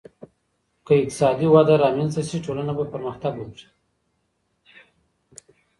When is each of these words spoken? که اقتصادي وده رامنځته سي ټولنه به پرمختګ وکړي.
که 0.85 0.93
اقتصادي 1.01 1.47
وده 1.55 1.75
رامنځته 1.83 2.21
سي 2.29 2.37
ټولنه 2.45 2.71
به 2.77 2.85
پرمختګ 2.93 3.33
وکړي. 3.37 3.67